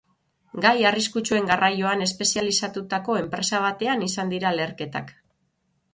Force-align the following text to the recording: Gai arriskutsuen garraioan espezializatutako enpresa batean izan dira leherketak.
Gai 0.65 0.79
arriskutsuen 0.91 1.49
garraioan 1.51 2.01
espezializatutako 2.07 3.19
enpresa 3.23 3.63
batean 3.67 4.05
izan 4.11 4.37
dira 4.37 4.55
leherketak. 4.57 5.15